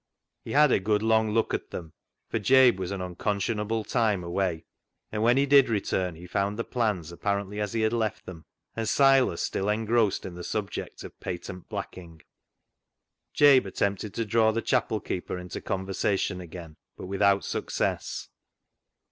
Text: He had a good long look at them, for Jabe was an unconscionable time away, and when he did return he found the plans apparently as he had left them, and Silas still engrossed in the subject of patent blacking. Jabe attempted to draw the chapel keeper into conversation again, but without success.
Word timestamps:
He 0.43 0.53
had 0.53 0.71
a 0.71 0.79
good 0.79 1.03
long 1.03 1.29
look 1.29 1.53
at 1.53 1.69
them, 1.69 1.93
for 2.27 2.39
Jabe 2.39 2.77
was 2.79 2.89
an 2.89 3.03
unconscionable 3.03 3.83
time 3.83 4.23
away, 4.23 4.65
and 5.11 5.21
when 5.21 5.37
he 5.37 5.45
did 5.45 5.69
return 5.69 6.15
he 6.15 6.25
found 6.25 6.57
the 6.57 6.63
plans 6.63 7.11
apparently 7.11 7.59
as 7.61 7.73
he 7.73 7.81
had 7.81 7.93
left 7.93 8.25
them, 8.25 8.45
and 8.75 8.89
Silas 8.89 9.43
still 9.43 9.69
engrossed 9.69 10.25
in 10.25 10.33
the 10.33 10.43
subject 10.43 11.03
of 11.03 11.19
patent 11.19 11.69
blacking. 11.69 12.23
Jabe 13.35 13.67
attempted 13.67 14.15
to 14.15 14.25
draw 14.25 14.51
the 14.51 14.63
chapel 14.63 14.99
keeper 14.99 15.37
into 15.37 15.61
conversation 15.61 16.41
again, 16.41 16.77
but 16.97 17.05
without 17.05 17.45
success. 17.45 18.27